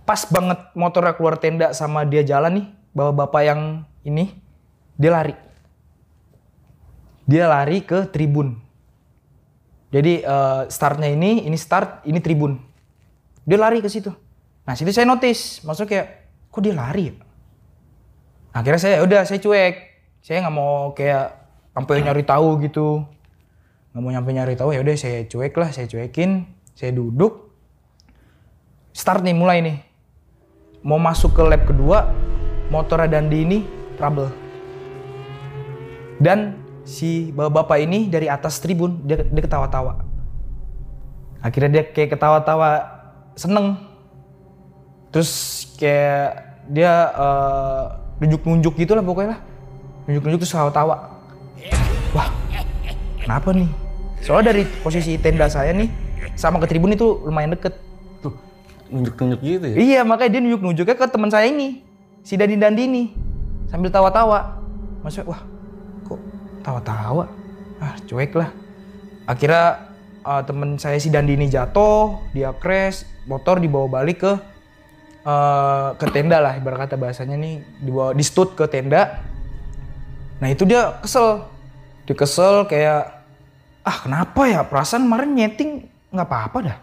[0.02, 3.60] Pas banget motornya keluar tenda sama dia jalan nih bawa bapak yang
[4.02, 4.34] ini
[4.98, 5.34] dia lari.
[7.22, 8.58] Dia lari ke tribun.
[9.94, 12.71] Jadi uh, startnya ini ini start ini tribun
[13.42, 14.10] dia lari ke situ.
[14.62, 16.06] Nah situ saya notice, maksudnya kayak
[16.52, 17.14] kok dia lari ya?
[18.52, 19.74] Akhirnya saya udah saya cuek,
[20.20, 21.40] saya nggak mau kayak
[21.72, 23.00] sampai nyari tahu gitu,
[23.90, 26.44] nggak mau nyampe nyari tahu ya udah saya cuek lah, saya cuekin,
[26.76, 27.48] saya duduk,
[28.92, 29.80] start nih mulai nih,
[30.84, 32.12] mau masuk ke lap kedua,
[32.68, 33.58] motor Dandi ini
[33.96, 34.28] trouble,
[36.20, 40.04] dan si bapak-bapak ini dari atas tribun dia, dia ketawa-tawa,
[41.40, 43.00] akhirnya dia kayak ketawa-tawa
[43.34, 43.78] seneng.
[45.12, 45.30] Terus
[45.76, 47.82] kayak dia uh,
[48.22, 49.40] nunjuk-nunjuk gitu lah pokoknya lah.
[50.08, 51.12] Nunjuk-nunjuk terus tawa-tawa
[52.12, 52.28] wah
[53.20, 53.68] kenapa nih?
[54.22, 55.90] Soalnya dari posisi tenda saya nih
[56.38, 57.74] sama ke tribun itu lumayan deket.
[58.22, 58.36] Tuh,
[58.92, 59.76] nunjuk-nunjuk gitu ya?
[59.76, 61.82] iya makanya dia nunjuk-nunjuknya ke teman saya ini
[62.22, 63.02] si Dandi Dandi ini
[63.66, 64.62] sambil tawa-tawa.
[65.02, 65.42] Maksudnya wah
[66.06, 66.20] kok
[66.62, 67.24] tawa-tawa?
[67.82, 68.50] Ah cuek lah.
[69.26, 69.90] Akhirnya
[70.22, 74.32] uh, temen saya si Dandi ini jatuh, dia crash, motor dibawa balik ke
[75.26, 79.22] uh, ke tenda lah ibarat kata bahasanya nih dibawa di stud ke tenda.
[80.42, 81.46] Nah itu dia kesel,
[82.06, 83.22] dia kesel kayak
[83.82, 86.78] ah kenapa ya perasaan kemarin nyeting nggak apa-apa dah.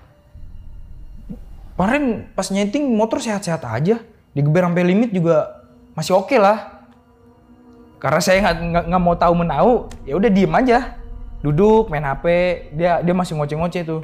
[1.76, 4.04] Kemarin pas nyeting motor sehat-sehat aja,
[4.36, 5.64] digeber sampai limit juga
[5.96, 6.88] masih oke okay lah.
[8.00, 11.00] Karena saya nggak mau tahu menau, ya udah diem aja
[11.40, 12.26] duduk main HP
[12.76, 14.02] dia dia masih ngoceh-ngoceh tuh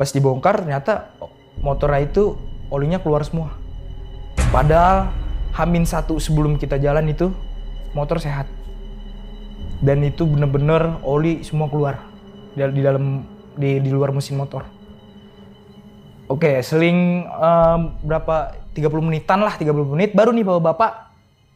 [0.00, 1.12] pas dibongkar ternyata
[1.60, 2.38] motornya itu
[2.72, 3.54] olinya keluar semua.
[4.50, 5.10] Padahal
[5.54, 7.30] hamin satu sebelum kita jalan itu
[7.94, 8.50] motor sehat.
[9.84, 12.00] Dan itu bener-bener oli semua keluar
[12.54, 13.26] di, dalam
[13.58, 14.66] di, di luar mesin motor.
[16.24, 21.12] Oke, seling em, berapa 30 menitan lah, 30 menit baru nih bawa bapak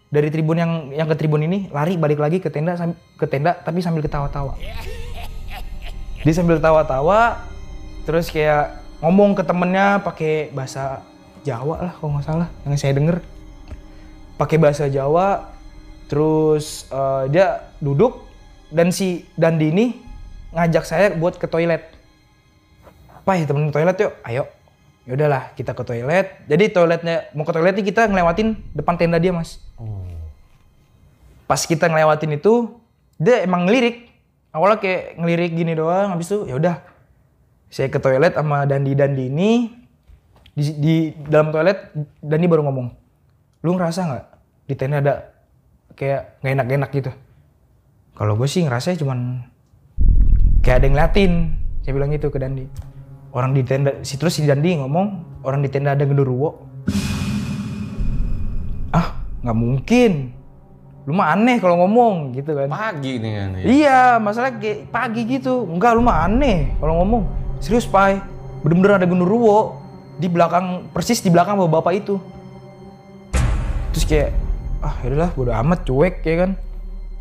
[0.08, 2.76] dari tribun yang yang ke tribun ini lari balik lagi ke tenda
[3.16, 4.56] ke tenda tapi sambil ketawa-tawa.
[6.24, 7.44] Dia sambil ketawa-tawa
[8.04, 11.02] terus kayak ngomong ke temennya pakai bahasa
[11.46, 13.22] Jawa lah kalau nggak salah yang saya denger.
[14.38, 15.54] Pakai bahasa Jawa
[16.10, 18.26] terus eh, dia duduk
[18.68, 19.86] dan si Dandi ini
[20.52, 21.94] ngajak saya buat ke toilet.
[23.22, 24.44] Apa ya temen toilet yuk, ayo.
[25.08, 26.26] Ya udahlah kita ke toilet.
[26.44, 29.56] Jadi toiletnya mau ke toilet nih kita ngelewatin depan tenda dia mas.
[31.48, 32.76] Pas kita ngelewatin itu
[33.16, 34.12] dia emang ngelirik.
[34.52, 36.12] Awalnya kayak ngelirik gini doang.
[36.12, 36.76] Habis itu ya udah
[37.68, 39.50] saya ke toilet sama Dandi Dandi ini
[40.56, 40.94] di, di
[41.28, 42.88] dalam toilet Dandi baru ngomong,
[43.62, 44.24] lu ngerasa nggak
[44.68, 45.14] di tenda ada
[45.94, 47.12] kayak nggak enak-enak gitu?
[48.18, 49.46] Kalau gue sih ngerasa cuman
[50.64, 51.32] kayak ada yang ngeliatin.
[51.86, 52.66] Saya bilang gitu ke Dandi.
[53.30, 56.66] Orang di tenda, si terus si Dandi ngomong, orang di tenda ada genderuwo.
[58.90, 60.12] Ah, nggak mungkin.
[61.08, 62.68] Lu mah aneh kalau ngomong gitu kan.
[62.68, 63.48] Pagi nih kan.
[63.56, 63.64] ya.
[63.64, 65.64] Iya, masalah kayak pagi gitu.
[65.64, 67.47] Enggak, lu mah aneh kalau ngomong.
[67.58, 68.22] Serius, Pai.
[68.62, 69.78] Bener-bener ada genderuwo
[70.18, 72.18] di belakang persis di belakang bapak-bapak itu.
[73.94, 74.30] Terus kayak
[74.78, 76.50] ah yaudahlah bodo amat cuek ya kan.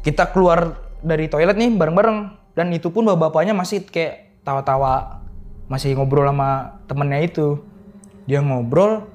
[0.01, 2.17] Kita keluar dari toilet nih bareng-bareng
[2.57, 5.21] dan itu pun bapak-bapaknya masih kayak tawa-tawa
[5.69, 7.61] masih ngobrol sama temennya itu.
[8.25, 9.05] Dia ngobrol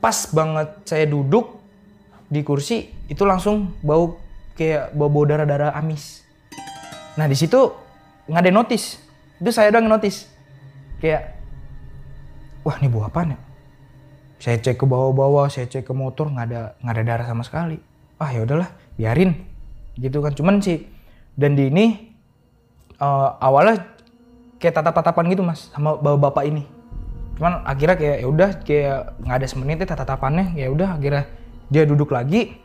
[0.00, 1.60] pas banget saya duduk
[2.30, 4.16] di kursi itu langsung bau
[4.54, 6.22] kayak bau bau darah darah amis.
[7.18, 7.74] Nah di situ
[8.30, 9.02] nggak ada notice.
[9.42, 10.39] Itu saya doang notice.
[11.00, 11.40] Kayak
[12.62, 13.38] wah ini bau apaan ya?
[14.40, 17.76] Saya cek ke bawah-bawah, saya cek ke motor nggak ada nggak ada darah sama sekali.
[18.20, 18.68] Ah ya udahlah
[19.00, 19.32] biarin
[19.96, 20.36] gitu kan.
[20.36, 20.84] Cuman sih
[21.36, 22.14] dan di ini
[23.00, 23.84] eh, awalnya
[24.60, 26.64] kayak tatap-tatapan gitu mas sama bapak-bapak ini.
[27.40, 31.24] Cuman akhirnya kayak ya udah kayak nggak ada semenit ya tatapannya ya udah akhirnya
[31.72, 32.60] dia duduk lagi.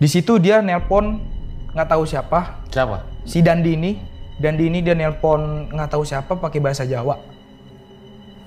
[0.00, 1.22] Di situ dia nelpon
[1.70, 3.06] nggak tahu siapa Siapa?
[3.22, 3.92] si Dandi ini
[4.40, 7.20] Dandi ini dia nelpon nggak tahu siapa pakai bahasa Jawa.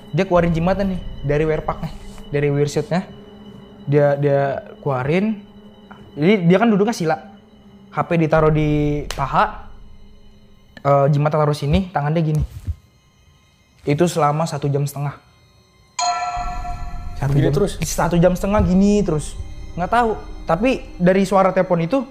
[0.09, 1.93] Dia keluarin jimatan nih dari wearpacknya
[2.33, 3.05] dari wearshotnya
[3.85, 4.41] dia dia
[4.81, 5.45] keluarin.
[6.17, 7.17] Jadi dia kan duduknya sila.
[7.93, 9.69] HP ditaruh di paha
[10.81, 12.43] eh, jimat taruh sini tangannya gini.
[13.85, 15.13] Itu selama satu jam setengah.
[17.21, 17.77] Satu Gini jam, terus?
[17.85, 19.37] satu jam setengah gini terus.
[19.77, 20.11] Nggak tahu.
[20.49, 22.01] Tapi dari suara telepon itu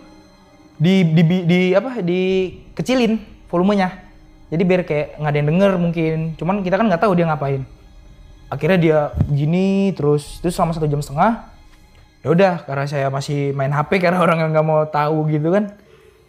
[0.78, 1.98] di di, di, di apa?
[1.98, 4.00] Dikecilin volumenya.
[4.48, 6.16] Jadi biar kayak nggak ada yang denger mungkin.
[6.40, 7.68] Cuman kita kan nggak tahu dia ngapain.
[8.48, 11.52] Akhirnya dia gini terus itu selama satu jam setengah
[12.22, 15.76] ya udah karena saya masih main HP karena orang yang nggak mau tahu gitu kan.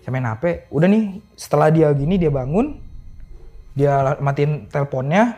[0.04, 1.04] Saya main HP udah nih
[1.40, 2.80] setelah dia gini dia bangun
[3.74, 5.36] dia matiin teleponnya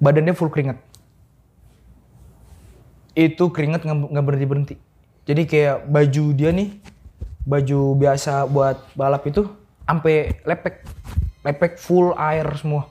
[0.00, 0.80] badannya full keringet.
[3.16, 4.74] Itu keringet nggak berhenti berhenti.
[5.24, 6.68] Jadi kayak baju dia nih
[7.48, 10.74] baju biasa buat balap itu sampai lepek
[11.44, 12.88] lepek full air semua.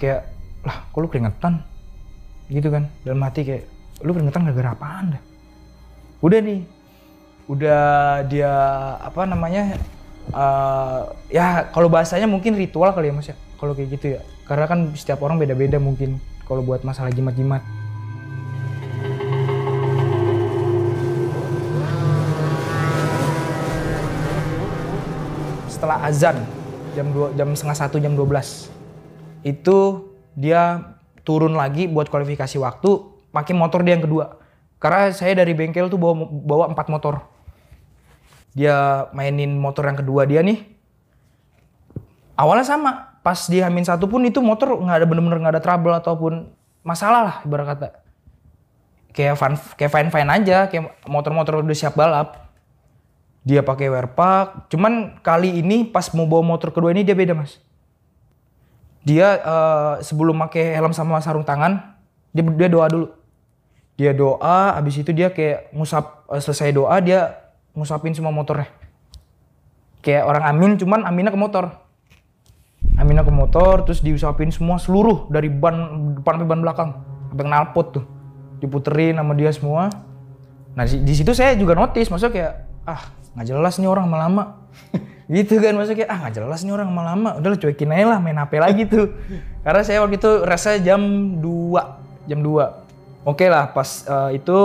[0.00, 0.32] Kayak
[0.64, 1.64] lah kok lu keringetan?
[2.48, 2.88] Gitu kan.
[3.04, 3.64] Dalam hati kayak
[4.04, 5.22] lu keringetan gara-gara apaan dah?
[6.24, 6.60] Udah nih
[7.48, 7.80] udah
[8.28, 8.52] dia
[9.00, 9.80] apa namanya
[10.28, 11.00] eh,
[11.32, 13.36] ya kalau bahasanya mungkin ritual kali ya mas ya.
[13.60, 14.20] Kalau kayak gitu ya.
[14.48, 16.16] Karena kan setiap orang beda-beda mungkin
[16.48, 17.60] kalau buat masalah jimat-jimat
[25.88, 26.36] setelah azan
[26.92, 28.68] jam 2 jam setengah satu jam 12
[29.40, 29.78] itu
[30.36, 30.84] dia
[31.24, 34.36] turun lagi buat kualifikasi waktu pakai motor dia yang kedua.
[34.76, 37.24] Karena saya dari bengkel tuh bawa bawa empat motor.
[38.52, 40.60] Dia mainin motor yang kedua dia nih.
[42.36, 45.96] Awalnya sama pas di Hamin satu pun itu motor nggak ada bener-bener nggak ada trouble
[45.96, 46.52] ataupun
[46.84, 47.88] masalah lah ibarat kata.
[49.16, 52.47] Kayak fun kayak fine fine aja kayak motor-motor udah siap balap
[53.48, 57.32] dia pakai wear pack cuman kali ini pas mau bawa motor kedua ini dia beda
[57.32, 57.56] mas.
[59.08, 61.96] Dia eh, sebelum pakai helm sama sarung tangan
[62.36, 63.08] dia dia doa dulu.
[63.96, 67.40] Dia doa habis itu dia kayak ngusap eh, selesai doa dia
[67.72, 68.68] ngusapin semua motornya.
[70.04, 71.72] Kayak orang amin cuman aminnya ke motor.
[73.00, 75.74] Aminnya ke motor terus diusapin semua seluruh dari ban
[76.20, 76.90] depan sampai ban belakang.
[77.32, 78.04] Sampai knalpot tuh.
[78.60, 79.88] Diputerin sama dia semua.
[80.76, 82.52] Nah di, di situ saya juga notice maksudnya kayak
[82.84, 83.02] ah
[83.38, 84.66] nggak jelas nih orang lama-lama
[85.38, 88.34] gitu kan maksudnya ah nggak jelas nih orang lama-lama udah lah cuekin aja lah main
[88.34, 89.14] HP lagi tuh.
[89.64, 91.00] Karena saya waktu itu rasa jam
[91.38, 94.58] 2 jam 2 oke lah pas eh, itu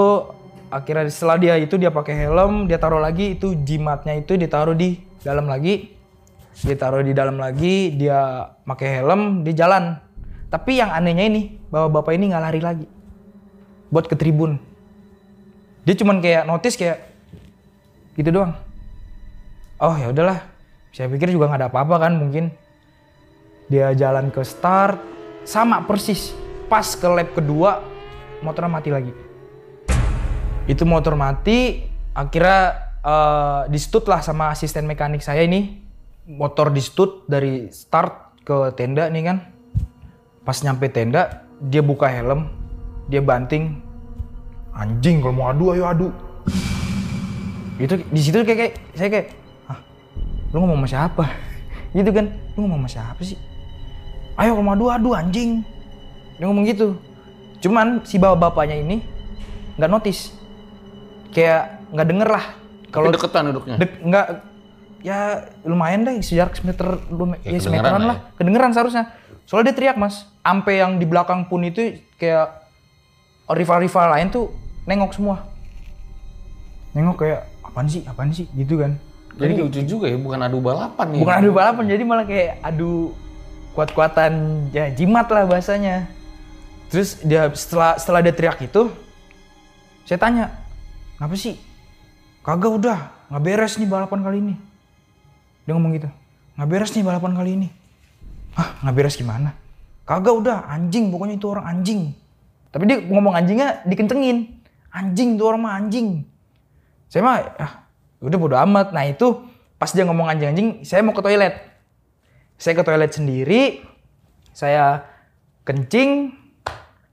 [0.73, 4.97] akhirnya setelah dia itu dia pakai helm dia taruh lagi itu jimatnya itu ditaruh di
[5.21, 5.93] dalam lagi.
[6.65, 10.01] Dia taruh di dalam lagi dia pakai helm dia jalan.
[10.53, 12.85] Tapi yang anehnya ini, bahwa bapak ini nggak lari lagi.
[13.89, 14.61] Buat ke tribun.
[15.81, 17.12] Dia cuman kayak notice kayak
[18.13, 18.53] gitu doang.
[19.81, 20.45] Oh ya udahlah.
[20.93, 22.53] Saya pikir juga nggak ada apa-apa kan mungkin.
[23.67, 25.01] Dia jalan ke start
[25.43, 26.31] sama persis.
[26.69, 27.81] Pas ke lap kedua
[28.45, 29.13] motornya mati lagi.
[30.69, 31.83] Itu motor mati,
[32.15, 32.59] akhirnya
[33.03, 35.81] eh di stut lah sama asisten mekanik saya ini.
[36.23, 39.37] Motor di stut dari start ke tenda nih kan.
[40.43, 42.51] Pas nyampe tenda, dia buka helm,
[43.07, 43.79] dia banting.
[44.75, 46.07] Anjing kalau mau adu ayo adu.
[47.83, 49.27] Itu di situ kayak, kayak saya kayak,
[49.67, 49.79] ah,
[50.55, 51.23] lu ngomong sama siapa?
[51.97, 53.35] gitu kan, lu ngomong sama siapa sih?
[54.39, 55.67] Ayo kalau mau adu adu anjing.
[56.39, 56.95] Dia ngomong gitu.
[57.59, 59.03] Cuman si bapak bapaknya ini
[59.75, 60.31] nggak notice,
[61.35, 62.45] kayak nggak denger lah.
[62.89, 63.75] Kalau deketan duduknya.
[63.77, 64.27] Dek, nggak
[65.03, 66.95] ya lumayan deh sejarak semeter
[67.43, 69.11] Ya, ya, semeteran lah lah kedengeran seharusnya
[69.43, 72.63] soalnya dia teriak mas ampe yang di belakang pun itu kayak
[73.51, 74.55] rival-rival lain tuh
[74.87, 75.43] nengok semua
[76.95, 78.05] nengok kayak apaan sih?
[78.05, 78.45] Apaan sih?
[78.53, 79.01] Gitu kan.
[79.33, 81.19] Jadi lucu juga ya, bukan adu balapan nih.
[81.25, 83.17] bukan adu balapan jadi malah kayak adu
[83.73, 84.33] kuat-kuatan
[84.69, 86.05] ya jimat lah bahasanya.
[86.93, 88.93] Terus dia setelah setelah dia teriak itu
[90.05, 90.53] saya tanya
[91.17, 91.57] ngapa sih?
[92.45, 94.55] Kagak udah nggak beres nih balapan kali ini.
[95.65, 96.09] Dia ngomong gitu
[96.53, 97.67] nggak beres nih balapan kali ini.
[98.53, 99.57] Ah nggak beres gimana?
[100.05, 102.13] Kagak udah anjing pokoknya itu orang anjing.
[102.69, 104.61] Tapi dia ngomong anjingnya dikencengin
[104.93, 106.21] anjing tuh orang mah anjing
[107.13, 107.71] saya mah ah,
[108.25, 108.89] udah bodo amat.
[108.89, 109.45] Nah itu
[109.77, 111.61] pas dia ngomong anjing-anjing saya mau ke toilet.
[112.57, 113.85] Saya ke toilet sendiri
[114.49, 115.05] saya
[115.61, 116.33] kencing.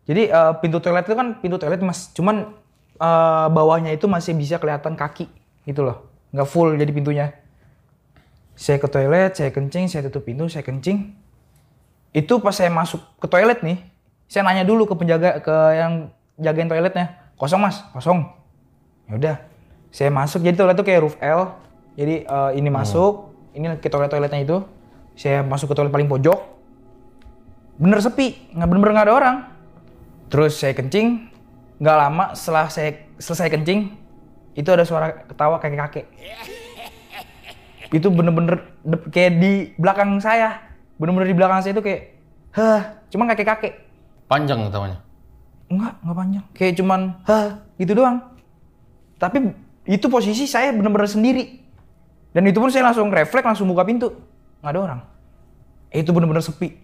[0.08, 2.48] Jadi eh, pintu toilet itu kan pintu toilet mas cuman
[2.96, 5.28] eh, bawahnya itu masih bisa kelihatan kaki
[5.68, 6.08] gitu loh.
[6.32, 7.26] Nggak full jadi pintunya.
[8.56, 11.12] Saya ke toilet saya kencing saya tutup pintu saya kencing.
[12.16, 13.84] Itu pas saya masuk ke toilet nih
[14.32, 16.08] saya nanya dulu ke penjaga ke yang
[16.40, 17.20] jagain toiletnya.
[17.36, 17.84] Kosong mas?
[17.92, 18.24] Kosong.
[19.04, 19.49] Ya udah
[19.90, 21.54] saya masuk jadi toilet itu kayak roof L.
[21.98, 24.56] Jadi eh, ini masuk ini ke toilet toiletnya itu.
[25.18, 26.38] Saya masuk ke toilet paling pojok.
[27.76, 29.36] Bener sepi nggak bener-bener nggak ada orang.
[30.30, 31.26] Terus saya kencing
[31.82, 33.98] nggak lama setelah saya selesai kencing
[34.54, 36.06] itu ada suara ketawa kakek kakek.
[37.96, 38.70] Itu bener-bener
[39.10, 40.62] kayak di belakang saya.
[40.94, 42.14] Bener-bener di belakang saya itu kayak
[42.54, 43.74] hah cuman kakek kakek.
[44.30, 45.02] Panjang ketawanya.
[45.70, 46.44] Enggak, enggak panjang.
[46.54, 47.48] Kayak cuman, hah,
[47.78, 48.18] gitu doang.
[49.22, 49.38] Tapi
[49.90, 51.58] itu posisi saya bener-bener sendiri.
[52.30, 54.14] Dan itu pun saya langsung refleks, langsung buka pintu.
[54.62, 55.00] Nggak ada orang.
[55.90, 56.78] Eh, itu bener-bener sepi.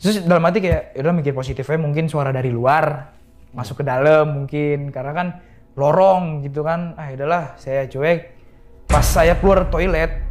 [0.00, 3.12] Terus dalam hati kayak, ya udah mikir positifnya mungkin suara dari luar.
[3.52, 4.88] Masuk ke dalam mungkin.
[4.88, 5.26] Karena kan
[5.76, 6.96] lorong gitu kan.
[6.96, 8.32] Ah, udahlah, saya cuek.
[8.88, 10.24] Pas saya keluar toilet,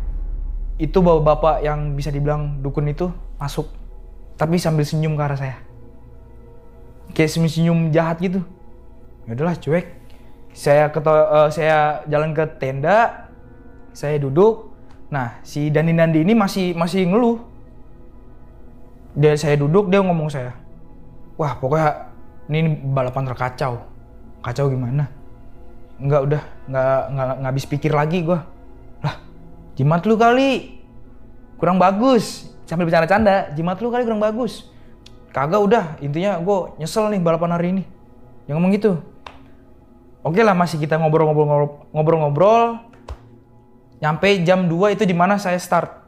[0.82, 3.70] itu bapak-bapak yang bisa dibilang dukun itu masuk.
[4.42, 5.58] Tapi sambil senyum ke arah saya
[7.14, 8.42] kayak senyum jahat gitu.
[9.30, 9.86] Ya udahlah cuek.
[10.54, 13.30] Saya ke to- eh, saya jalan ke tenda,
[13.92, 14.74] saya duduk.
[15.10, 17.42] Nah, si Dandi Dandi ini masih masih ngeluh.
[19.14, 20.58] Dia saya duduk, dia ngomong saya.
[21.38, 22.14] Wah, pokoknya
[22.50, 23.82] ini balapan terkacau.
[24.42, 25.10] Kacau gimana?
[26.02, 28.46] Enggak udah, nggak nggak nggak habis pikir lagi gua.
[29.06, 29.22] Lah,
[29.78, 30.82] jimat lu kali
[31.62, 32.50] kurang bagus.
[32.66, 34.74] Sambil bercanda-canda, jimat lu kali kurang bagus
[35.34, 37.84] kagak udah intinya gue nyesel nih balapan hari ini
[38.46, 39.02] yang ngomong gitu
[40.24, 42.80] oke lah masih kita ngobrol-ngobrol ngobrol-ngobrol
[44.00, 46.04] nyampe jam 2 itu di mana saya start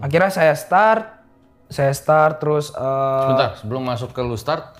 [0.00, 1.04] akhirnya saya start
[1.66, 4.74] saya start terus eh, Sebentar, sebelum masuk ke lu start.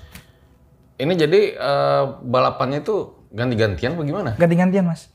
[0.96, 4.30] Ini jadi eh, balapannya itu ganti-gantian apa gimana?
[4.34, 5.06] ganti-gantian mas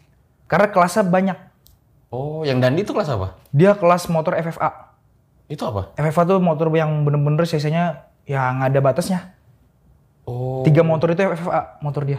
[0.48, 1.38] karena kelasnya banyak
[2.10, 3.36] Oh, yang Dandi itu kelas apa?
[3.52, 4.96] dia kelas motor FFA
[5.46, 5.92] Itu apa?
[5.94, 9.36] FFA tuh motor yang bener-bener cc-nya yang ada batasnya
[10.26, 10.64] Oh.
[10.64, 12.18] tiga motor itu FFA motor dia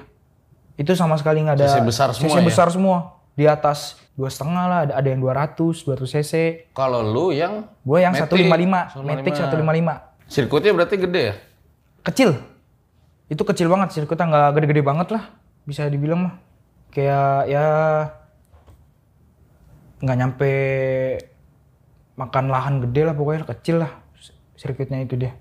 [0.76, 2.44] itu sama sekali nggak ada CC besar semua CC ya?
[2.44, 2.98] besar semua.
[3.36, 6.32] Di atas dua setengah lah ada, ada yang 200 200 cc.
[6.72, 11.34] Kalau lu yang gue yang Matic, 155 Matic 155 Sirkuitnya berarti gede ya?
[12.06, 12.30] kecil.
[13.26, 15.22] Itu kecil banget sirkuitnya nggak gede-gede banget lah
[15.66, 16.34] bisa dibilang mah.
[16.94, 17.66] Kayak ya
[20.00, 20.52] nggak nyampe
[22.16, 23.92] makan lahan gede lah pokoknya kecil lah
[24.56, 25.36] sirkuitnya itu dia.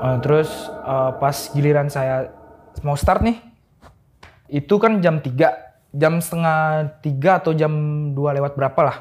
[0.00, 2.32] Eh, terus eh, pas giliran saya
[2.80, 3.49] mau start nih
[4.50, 7.72] itu kan jam 3 jam setengah tiga atau jam
[8.14, 8.96] 2 lewat berapa lah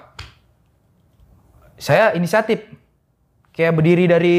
[1.78, 2.66] saya inisiatif
[3.54, 4.36] kayak berdiri dari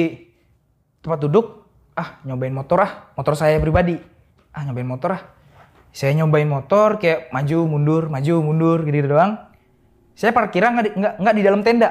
[1.02, 3.98] tempat duduk ah nyobain motor ah motor saya pribadi
[4.54, 5.22] ah nyobain motor ah
[5.90, 9.38] saya nyobain motor kayak maju mundur maju mundur gitu doang
[10.14, 11.90] saya parkirnya nggak nggak nggak di dalam tenda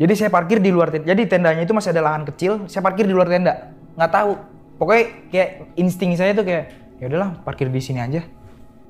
[0.00, 1.12] Jadi saya parkir di luar tenda.
[1.12, 2.64] Jadi tendanya itu masih ada lahan kecil.
[2.72, 3.68] Saya parkir di luar tenda.
[4.00, 4.32] Nggak tahu.
[4.80, 8.22] Pokoknya kayak insting saya tuh kayak ya udahlah parkir di sini aja.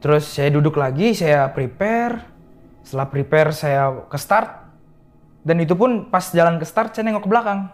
[0.02, 2.26] Terus saya duduk lagi, saya prepare.
[2.82, 4.66] Setelah prepare saya ke start.
[5.46, 7.70] Dan itu pun pas jalan ke start saya nengok ke belakang.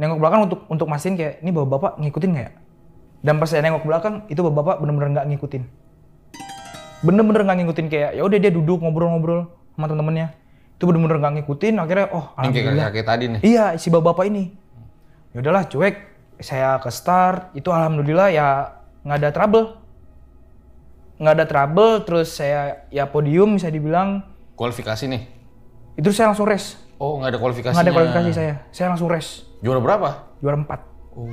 [0.00, 2.52] Nengok ke belakang untuk untuk mastiin kayak ini bapak-bapak ngikutin nggak ya?
[3.20, 5.62] Dan pas saya nengok ke belakang itu bapak-bapak bener-bener nggak ngikutin.
[7.04, 10.28] Bener-bener nggak ngikutin kayak ya udah dia duduk ngobrol-ngobrol sama temen-temennya.
[10.78, 12.86] Itu bener-bener nggak ngikutin akhirnya oh kayak alhamdulillah.
[12.88, 13.40] kakek tadi nih.
[13.44, 14.44] Iya, si bapak-bapak ini.
[15.34, 15.94] Ya udahlah, cuek.
[16.40, 19.66] Saya ke start, itu alhamdulillah ya nggak ada trouble.
[21.16, 24.24] Nggak ada trouble, terus saya ya podium bisa dibilang,
[24.56, 25.22] Kualifikasi nih.
[25.96, 26.80] itu saya langsung race.
[26.96, 27.76] Oh, nggak ada kualifikasinya.
[27.76, 29.44] Nggak ada kualifikasi saya, saya langsung race.
[29.60, 30.08] Juara berapa?
[30.40, 31.16] Juara 4.
[31.16, 31.28] Oh.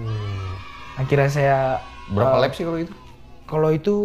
[0.96, 1.58] Akhirnya saya,
[2.08, 2.94] Berapa lap sih kalau itu?
[3.48, 3.96] kalau itu,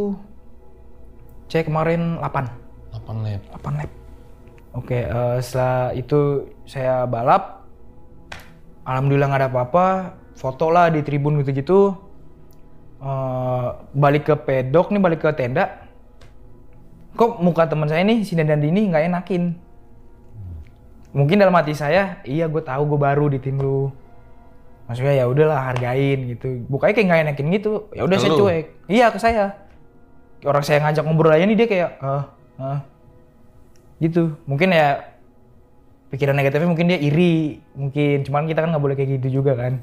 [1.46, 2.46] saya kemarin 8.
[2.94, 3.42] 8 lap.
[3.58, 3.90] 8 lap.
[4.72, 6.20] Oke, eh, setelah itu
[6.64, 7.66] saya balap.
[8.82, 9.86] Alhamdulillah nggak ada apa-apa.
[10.34, 11.94] Foto lah di tribun gitu-gitu.
[13.03, 15.82] Eh, balik ke pedok nih, balik ke tenda.
[17.18, 19.59] Kok muka teman saya nih, si Dandan ini nggak enakin.
[21.12, 23.90] Mungkin dalam hati saya, iya gue tahu gue baru di tim lu.
[24.86, 26.62] Maksudnya ya udahlah hargain gitu.
[26.70, 27.72] Bukanya kayak nggak enakin gitu.
[27.92, 28.66] Ya udah saya cuek.
[28.88, 29.44] Iya ke saya.
[30.46, 32.24] Orang saya ngajak ngobrol aja nih dia kayak, ah,
[32.59, 32.78] ah,
[34.03, 35.14] gitu mungkin ya
[36.11, 39.78] pikiran negatifnya mungkin dia iri mungkin cuman kita kan nggak boleh kayak gitu juga kan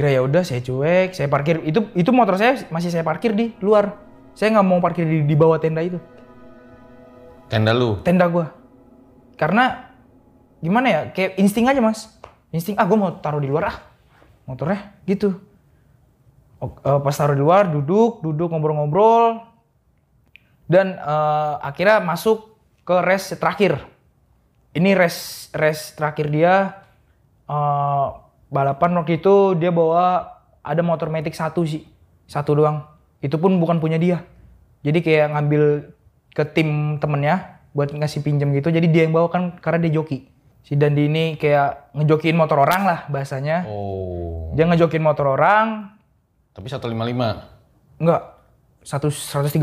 [0.00, 1.60] kira ya udah saya cuek saya parkir.
[1.60, 4.00] Itu itu motor saya masih saya parkir di luar.
[4.32, 6.00] Saya nggak mau parkir di, di bawah tenda itu.
[7.52, 8.00] Tenda lu.
[8.00, 8.48] tenda gua.
[9.36, 9.92] Karena
[10.64, 12.08] gimana ya kayak insting aja mas.
[12.48, 13.76] Insting ah gue mau taruh di luar ah.
[14.48, 15.36] Motornya gitu.
[16.64, 19.44] Eh, pas taruh di luar duduk duduk ngobrol-ngobrol.
[20.64, 22.56] Dan eh, akhirnya masuk
[22.88, 23.84] ke race terakhir.
[24.72, 26.72] Ini race race terakhir dia
[27.52, 28.08] eh,
[28.50, 30.26] balapan waktu itu dia bawa
[30.60, 31.86] ada motor Matic satu sih
[32.26, 32.84] satu doang.
[33.22, 34.26] Itu pun bukan punya dia.
[34.82, 35.62] Jadi kayak ngambil
[36.30, 38.70] ke tim temennya buat ngasih pinjam gitu.
[38.70, 40.26] Jadi dia yang bawa kan karena dia joki.
[40.60, 43.64] Si Dandi ini kayak ngejokiin motor orang lah bahasanya.
[43.64, 44.52] Oh.
[44.52, 45.94] dia ngejokiin motor orang.
[46.50, 48.02] Tapi 155.
[48.02, 48.22] enggak
[48.82, 49.60] satu 130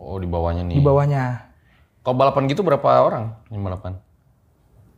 [0.00, 0.80] Oh, di bawahnya nih.
[0.80, 1.50] di bawahnya.
[2.00, 4.00] Kalau balapan gitu berapa orang yang balapan?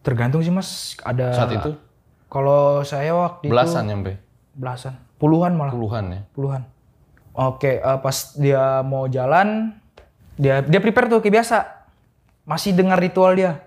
[0.02, 0.98] tergantung sih mas.
[1.02, 1.70] Ada Saat itu
[2.32, 4.12] kalau saya waktu belasan itu nyampe.
[4.56, 4.96] belasan.
[5.20, 5.76] Puluhan malah.
[5.76, 6.20] Puluhan ya.
[6.32, 6.64] puluhan.
[7.36, 9.76] Oke eh, pas dia mau jalan
[10.40, 11.68] dia dia prepare tuh kayak biasa.
[12.48, 13.60] Masih dengar ritual dia.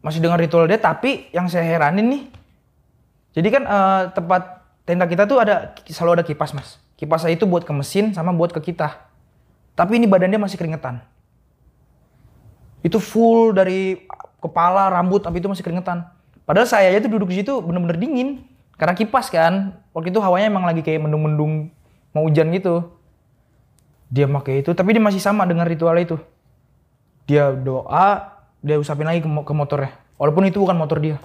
[0.00, 2.22] Masih dengar ritual dia tapi yang saya heranin nih
[3.36, 6.80] jadi kan eh, tempat tenda kita tuh ada selalu ada kipas mas.
[6.96, 9.04] Kipas saya itu buat ke mesin sama buat ke kita.
[9.76, 11.04] Tapi ini badan dia masih keringetan.
[12.80, 14.08] Itu full dari
[14.40, 16.08] kepala rambut tapi itu masih keringetan
[16.50, 18.42] padahal saya aja tuh duduk di situ bener-bener dingin.
[18.74, 19.78] Karena kipas kan.
[19.94, 21.70] Waktu itu hawanya emang lagi kayak mendung-mendung
[22.10, 22.90] mau hujan gitu.
[24.10, 26.18] Dia pakai itu tapi dia masih sama dengan ritual itu.
[27.30, 29.94] Dia doa dia usapin lagi ke, ke motornya.
[30.18, 31.22] Walaupun itu bukan motor dia.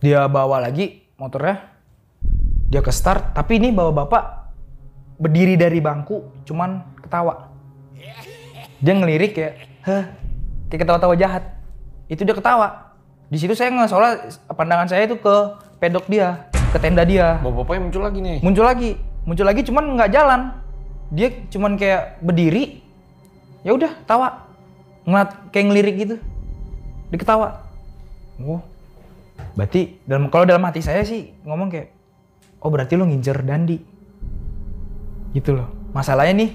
[0.00, 1.68] Dia bawa lagi motornya.
[2.72, 4.24] Dia ke start tapi ini bawa bapak
[5.20, 7.52] berdiri dari bangku cuman ketawa.
[8.80, 9.54] Dia ngelirik kayak
[9.84, 10.04] heh
[10.72, 11.44] kayak ketawa-tawa jahat.
[12.08, 12.87] Itu dia ketawa
[13.28, 15.34] di situ saya soalnya pandangan saya itu ke
[15.78, 17.40] pedok dia ke tenda dia.
[17.40, 18.38] Bapak-bapaknya muncul lagi nih.
[18.44, 18.90] muncul lagi.
[19.24, 20.40] Muncul lagi cuman nggak jalan.
[21.08, 22.84] Dia cuman kayak berdiri
[23.64, 24.48] ya udah tawa
[25.08, 26.16] ngeliat kayak ngelirik gitu.
[27.08, 27.64] Dia ketawa.
[28.44, 28.60] Oh.
[29.56, 31.88] Berarti dalam kalau dalam hati saya sih ngomong kayak
[32.60, 33.78] oh berarti lo ngincer Dandi.
[35.32, 35.68] Gitu loh.
[35.96, 36.50] Masalahnya nih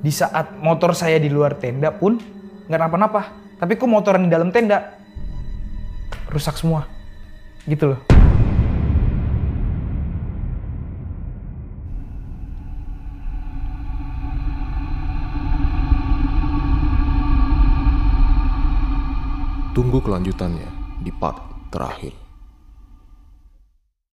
[0.00, 2.16] di saat motor saya di luar tenda pun
[2.64, 3.20] nggak kenapa-napa
[3.60, 4.96] tapi kok motoran di dalam tenda
[6.30, 6.86] rusak semua
[7.66, 8.00] gitu loh
[19.70, 20.66] Tunggu kelanjutannya
[21.00, 22.29] di part terakhir.